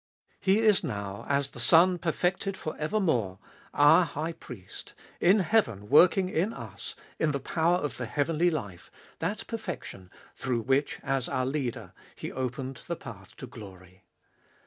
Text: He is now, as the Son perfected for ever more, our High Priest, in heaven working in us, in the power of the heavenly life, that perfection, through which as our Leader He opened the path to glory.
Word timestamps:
He 0.39 0.61
is 0.61 0.83
now, 0.83 1.27
as 1.29 1.51
the 1.51 1.59
Son 1.59 1.99
perfected 1.99 2.57
for 2.57 2.75
ever 2.79 2.99
more, 2.99 3.37
our 3.71 4.03
High 4.03 4.33
Priest, 4.33 4.95
in 5.19 5.41
heaven 5.41 5.89
working 5.89 6.27
in 6.27 6.53
us, 6.53 6.95
in 7.19 7.33
the 7.33 7.39
power 7.39 7.77
of 7.77 7.97
the 7.97 8.07
heavenly 8.07 8.49
life, 8.49 8.89
that 9.19 9.45
perfection, 9.45 10.09
through 10.35 10.61
which 10.61 10.99
as 11.03 11.29
our 11.29 11.45
Leader 11.45 11.93
He 12.15 12.31
opened 12.31 12.81
the 12.87 12.95
path 12.95 13.35
to 13.35 13.45
glory. 13.45 14.03